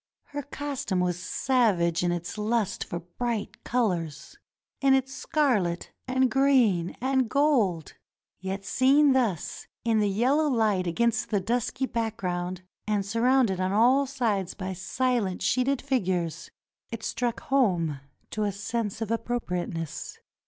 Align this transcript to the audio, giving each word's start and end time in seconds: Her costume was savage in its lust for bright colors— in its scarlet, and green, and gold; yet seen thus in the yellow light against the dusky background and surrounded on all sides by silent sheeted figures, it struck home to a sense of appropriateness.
Her 0.29 0.41
costume 0.41 0.99
was 1.01 1.19
savage 1.19 2.01
in 2.03 2.11
its 2.11 2.35
lust 2.35 2.83
for 2.83 3.01
bright 3.01 3.63
colors— 3.63 4.35
in 4.81 4.95
its 4.95 5.13
scarlet, 5.13 5.91
and 6.07 6.31
green, 6.31 6.97
and 6.99 7.29
gold; 7.29 7.93
yet 8.39 8.65
seen 8.65 9.11
thus 9.13 9.67
in 9.85 9.99
the 9.99 10.09
yellow 10.09 10.49
light 10.49 10.87
against 10.87 11.29
the 11.29 11.39
dusky 11.39 11.85
background 11.85 12.63
and 12.87 13.05
surrounded 13.05 13.59
on 13.59 13.73
all 13.73 14.07
sides 14.07 14.55
by 14.55 14.73
silent 14.73 15.43
sheeted 15.43 15.83
figures, 15.83 16.49
it 16.91 17.03
struck 17.03 17.39
home 17.39 17.99
to 18.31 18.41
a 18.43 18.51
sense 18.51 19.01
of 19.01 19.11
appropriateness. 19.11 20.17